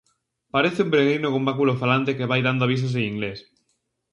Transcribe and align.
Parece 0.53 0.79
un 0.85 0.91
peregrino 0.91 1.31
cun 1.33 1.47
báculo 1.49 1.79
falante, 1.83 2.17
que 2.17 2.29
vai 2.31 2.41
dando 2.47 2.63
avisos 2.65 2.93
en 2.99 3.03
inglés. 3.11 3.39